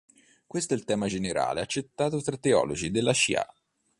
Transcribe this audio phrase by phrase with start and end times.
[0.47, 3.45] Questo è il tema generale accettato tra i teologi della Shīʿa.